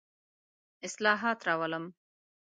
[0.87, 1.85] اصلاحات راولم.